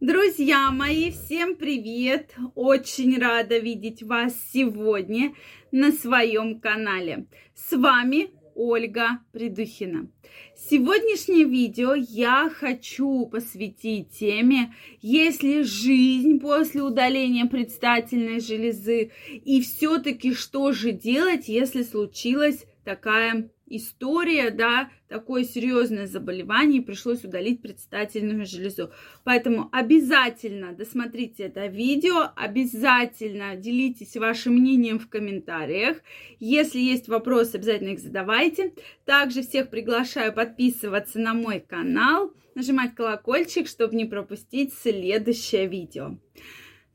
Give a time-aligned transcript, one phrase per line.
[0.00, 2.34] Друзья мои, всем привет!
[2.54, 5.34] Очень рада видеть вас сегодня
[5.72, 7.26] на своем канале.
[7.54, 10.10] С вами Ольга Придухина.
[10.56, 20.72] Сегодняшнее видео я хочу посвятить теме, если жизнь после удаления предстательной железы и все-таки что
[20.72, 28.90] же делать, если случилась такая история, да, такое серьезное заболевание, и пришлось удалить предстательную железу.
[29.24, 35.98] Поэтому обязательно досмотрите это видео, обязательно делитесь вашим мнением в комментариях.
[36.38, 38.74] Если есть вопросы, обязательно их задавайте.
[39.04, 46.18] Также всех приглашаю подписываться на мой канал, нажимать колокольчик, чтобы не пропустить следующее видео.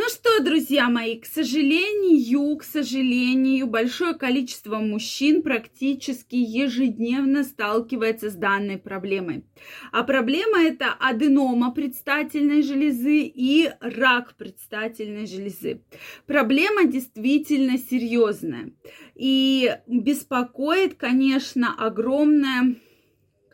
[0.00, 8.34] Ну что, друзья мои, к сожалению, к сожалению, большое количество мужчин практически ежедневно сталкивается с
[8.34, 9.42] данной проблемой.
[9.90, 15.82] А проблема это аденома предстательной железы и рак предстательной железы.
[16.28, 18.70] Проблема действительно серьезная
[19.16, 22.76] и беспокоит, конечно, огромное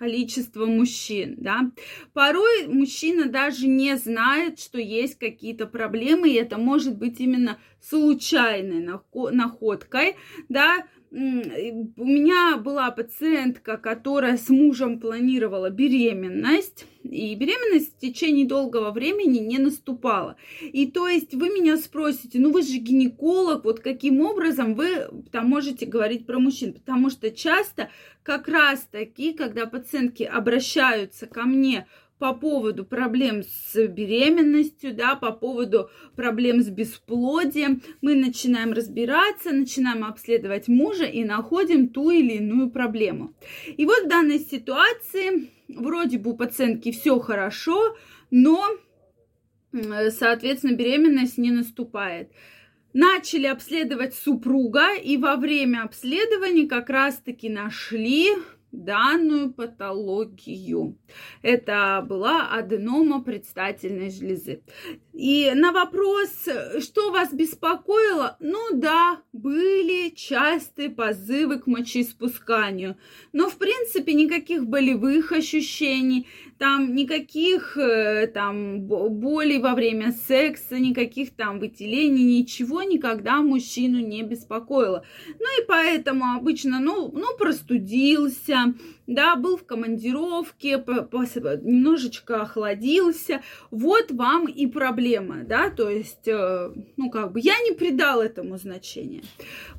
[0.05, 1.71] количество мужчин, да.
[2.13, 8.87] Порой мужчина даже не знает, что есть какие-то проблемы, и это может быть именно случайной
[9.33, 10.17] находкой,
[10.51, 10.85] да,
[11.17, 19.39] у меня была пациентка, которая с мужем планировала беременность, и беременность в течение долгого времени
[19.39, 20.37] не наступала.
[20.61, 25.49] И то есть вы меня спросите, ну вы же гинеколог, вот каким образом вы там
[25.49, 26.73] можете говорить про мужчин?
[26.73, 27.91] Потому что часто
[28.25, 31.87] как раз таки, когда пациентки обращаются ко мне
[32.25, 37.83] по поводу проблем с беременностью, да, по поводу проблем с бесплодием.
[38.01, 43.35] Мы начинаем разбираться, начинаем обследовать мужа и находим ту или иную проблему.
[43.67, 47.95] И вот в данной ситуации вроде бы у пациентки все хорошо,
[48.31, 48.71] но,
[50.09, 52.31] соответственно, беременность не наступает
[52.95, 58.31] начали обследовать супруга, и во время обследования как раз-таки нашли
[58.75, 60.99] данную патологию.
[61.43, 64.63] Это была аденома предстательной железы.
[65.13, 66.49] И на вопрос,
[66.81, 72.97] что вас беспокоило, ну да, были частые позывы к мочеиспусканию,
[73.33, 76.27] но в принципе никаких болевых ощущений,
[76.59, 84.23] там никаких э, там болей во время секса, никаких там выделений, ничего никогда мужчину не
[84.23, 85.05] беспокоило.
[85.27, 88.64] Ну и поэтому обычно, ну, ну простудился,
[89.07, 97.11] да, был в командировке, немножечко охладился, вот вам и проблема, да, то есть, э, ну,
[97.11, 99.23] как бы я не придал этому значения.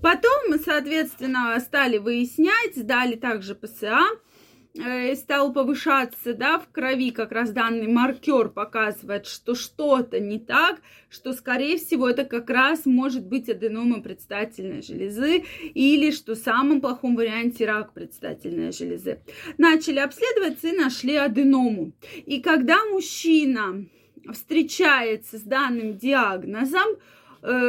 [0.01, 4.01] Потом, соответственно, стали выяснять, сдали также ПСА,
[5.15, 11.33] стал повышаться, да, в крови как раз данный маркер показывает, что что-то не так, что,
[11.33, 17.15] скорее всего, это как раз может быть аденома предстательной железы или, что в самом плохом
[17.15, 19.21] варианте, рак предстательной железы.
[19.57, 21.93] Начали обследоваться и нашли аденому.
[22.25, 23.85] И когда мужчина
[24.33, 27.24] встречается с данным диагнозом, Э,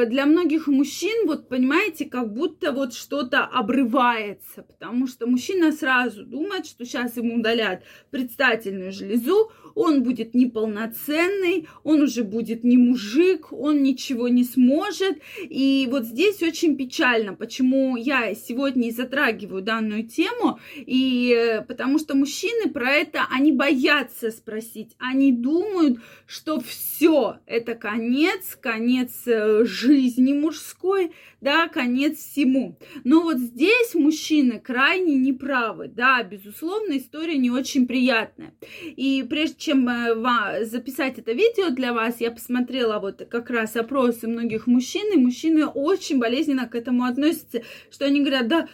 [0.06, 6.66] для многих мужчин, вот понимаете, как будто вот что-то обрывается, потому что мужчина сразу думает,
[6.66, 13.82] что сейчас ему удалят предстательную железу, он будет неполноценный, он уже будет не мужик, он
[13.82, 15.18] ничего не сможет.
[15.42, 22.16] И вот здесь очень печально, почему я сегодня затрагиваю данную тему, и э, потому что
[22.16, 30.32] мужчины про это, они боятся спросить, они думают, что все, это конец, конец э, жизни
[30.32, 32.78] мужской, да, конец всему.
[33.04, 38.54] Но вот здесь мужчины крайне неправы, да, безусловно, история не очень приятная.
[38.82, 44.26] И прежде чем э, записать это видео для вас, я посмотрела вот как раз опросы
[44.28, 48.68] многих мужчин, и мужчины очень болезненно к этому относятся, что они говорят, да,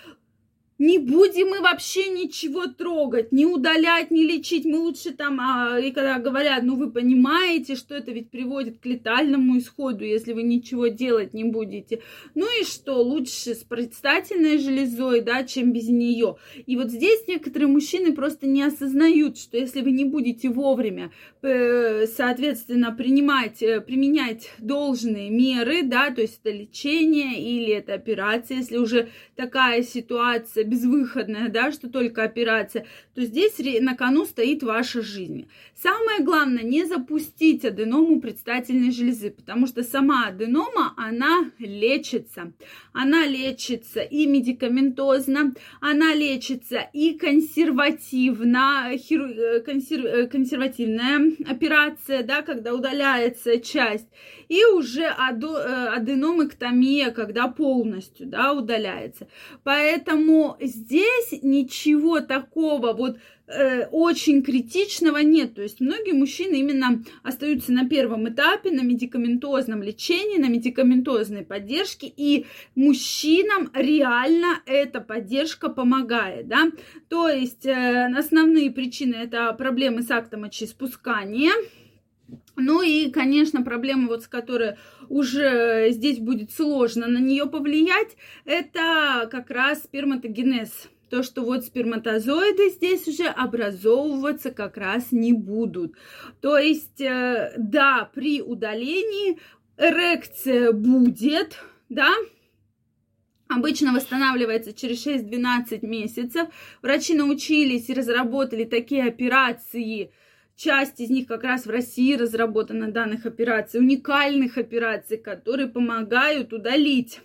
[0.78, 4.64] не будем мы вообще ничего трогать, не удалять, не лечить.
[4.64, 8.86] Мы лучше там, а, и когда говорят, ну вы понимаете, что это ведь приводит к
[8.86, 12.02] летальному исходу, если вы ничего делать не будете.
[12.34, 16.36] Ну и что, лучше с предстательной железой, да, чем без нее.
[16.66, 21.12] И вот здесь некоторые мужчины просто не осознают, что если вы не будете вовремя,
[21.42, 28.58] э, соответственно, принимать, э, применять должные меры, да, то есть это лечение или это операция,
[28.58, 35.02] если уже такая ситуация безвыходная, да, что только операция, то здесь на кону стоит ваша
[35.02, 35.48] жизнь.
[35.74, 42.52] Самое главное, не запустить аденому предстательной железы, потому что сама аденома, она лечится.
[42.92, 52.42] Она лечится и медикаментозно, она лечится и консервативно, хиру, э, консер, э, консервативная операция, да,
[52.42, 54.08] когда удаляется часть,
[54.48, 59.26] и уже э, аденомэктомия, когда полностью, да, удаляется.
[59.64, 65.54] Поэтому здесь ничего такого вот э, очень критичного нет.
[65.54, 72.12] То есть многие мужчины именно остаются на первом этапе, на медикаментозном лечении, на медикаментозной поддержке,
[72.14, 76.70] и мужчинам реально эта поддержка помогает, да.
[77.08, 81.52] То есть э, основные причины это проблемы с актом мочеиспускания,
[82.56, 84.76] ну и, конечно, проблема, вот с которой
[85.08, 90.88] уже здесь будет сложно на нее повлиять, это как раз сперматогенез.
[91.08, 95.94] То, что вот сперматозоиды здесь уже образовываться как раз не будут.
[96.40, 99.38] То есть, э, да, при удалении
[99.76, 101.58] эрекция будет,
[101.90, 102.10] да,
[103.48, 106.48] обычно восстанавливается через 6-12 месяцев.
[106.80, 110.12] Врачи научились и разработали такие операции,
[110.56, 117.20] Часть из них как раз в России разработана данных операций, уникальных операций, которые помогают удалить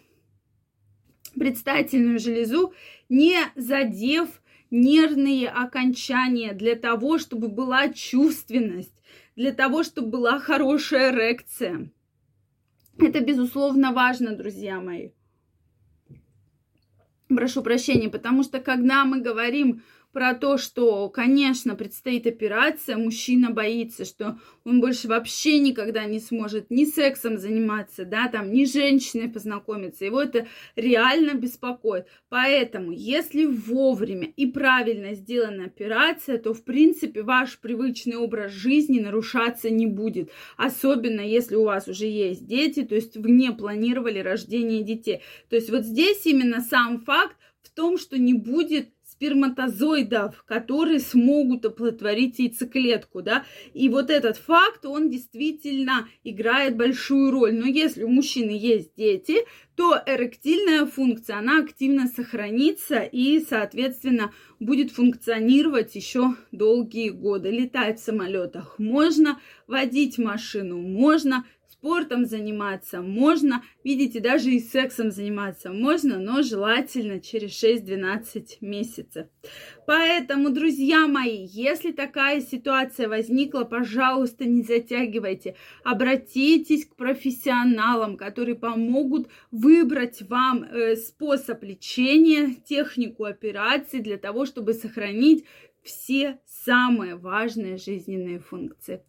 [1.36, 2.74] предстательную железу,
[3.10, 4.42] не задев
[4.72, 8.94] нервные окончания для того, чтобы была чувственность,
[9.36, 11.92] для того, чтобы была хорошая эрекция.
[12.98, 15.12] Это, безусловно, важно, друзья мои.
[17.28, 19.84] Прошу прощения, потому что когда мы говорим
[20.18, 26.72] про то, что, конечно, предстоит операция, мужчина боится, что он больше вообще никогда не сможет
[26.72, 30.06] ни сексом заниматься, да, там, ни женщиной познакомиться.
[30.06, 32.08] Его это реально беспокоит.
[32.30, 39.70] Поэтому, если вовремя и правильно сделана операция, то, в принципе, ваш привычный образ жизни нарушаться
[39.70, 40.32] не будет.
[40.58, 45.22] Особенно, если у вас уже есть дети, то есть вы не планировали рождение детей.
[45.52, 51.66] То есть вот здесь именно сам факт в том, что не будет сперматозоидов, которые смогут
[51.66, 57.56] оплодотворить яйцеклетку, да, и вот этот факт, он действительно играет большую роль.
[57.56, 59.40] Но если у мужчины есть дети,
[59.76, 67.52] то эректильная функция, она активно сохранится и, соответственно, будет функционировать еще долгие годы.
[67.52, 75.72] Летать в самолетах можно, водить машину можно, спортом заниматься можно, видите, даже и сексом заниматься
[75.72, 79.28] можно, но желательно через 6-12 месяцев.
[79.86, 85.56] Поэтому, друзья мои, если такая ситуация возникла, пожалуйста, не затягивайте.
[85.84, 94.74] Обратитесь к профессионалам, которые помогут выбрать вам э, способ лечения, технику операции для того, чтобы
[94.74, 95.46] сохранить
[95.88, 99.02] все самые важные жизненные функции.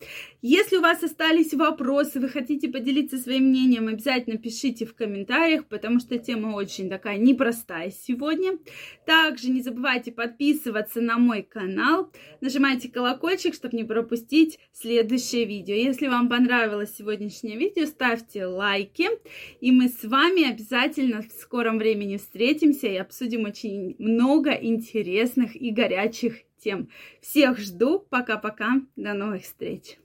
[0.43, 5.99] Если у вас остались вопросы, вы хотите поделиться своим мнением, обязательно пишите в комментариях, потому
[5.99, 8.59] что тема очень такая непростая сегодня.
[9.05, 15.75] Также не забывайте подписываться на мой канал, нажимайте колокольчик, чтобы не пропустить следующее видео.
[15.75, 19.09] Если вам понравилось сегодняшнее видео, ставьте лайки,
[19.61, 25.73] и мы с вами обязательно в скором времени встретимся и обсудим очень много интересных и
[25.73, 26.89] горячих тем.
[27.21, 28.01] Всех жду.
[28.01, 28.83] Пока-пока.
[28.97, 29.99] До новых встреч.